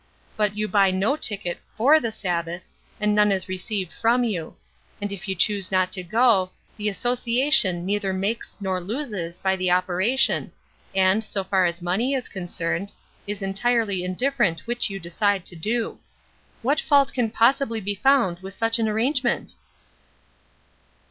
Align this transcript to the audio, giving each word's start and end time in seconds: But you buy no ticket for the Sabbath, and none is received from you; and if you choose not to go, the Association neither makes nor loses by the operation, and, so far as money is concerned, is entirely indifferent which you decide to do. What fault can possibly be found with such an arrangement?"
But 0.35 0.57
you 0.57 0.67
buy 0.67 0.89
no 0.89 1.15
ticket 1.15 1.59
for 1.77 1.99
the 1.99 2.11
Sabbath, 2.11 2.63
and 2.99 3.13
none 3.13 3.31
is 3.31 3.47
received 3.47 3.93
from 3.93 4.23
you; 4.23 4.55
and 4.99 5.11
if 5.11 5.27
you 5.27 5.35
choose 5.35 5.71
not 5.71 5.91
to 5.91 6.01
go, 6.01 6.49
the 6.75 6.89
Association 6.89 7.85
neither 7.85 8.11
makes 8.11 8.57
nor 8.59 8.81
loses 8.81 9.37
by 9.37 9.55
the 9.55 9.69
operation, 9.69 10.53
and, 10.95 11.23
so 11.23 11.43
far 11.43 11.65
as 11.65 11.83
money 11.83 12.15
is 12.15 12.29
concerned, 12.29 12.91
is 13.27 13.43
entirely 13.43 14.03
indifferent 14.03 14.61
which 14.65 14.89
you 14.89 14.99
decide 14.99 15.45
to 15.45 15.55
do. 15.55 15.99
What 16.63 16.81
fault 16.81 17.13
can 17.13 17.29
possibly 17.29 17.79
be 17.79 17.93
found 17.93 18.39
with 18.39 18.55
such 18.55 18.79
an 18.79 18.89
arrangement?" 18.89 19.53